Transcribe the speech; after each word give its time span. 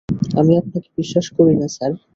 আমি 0.39 0.53
আপনাকে 0.57 0.89
বিশ্বাস 0.97 1.25
করি 1.37 1.53
না, 1.55 1.67
স্যার। 1.75 1.91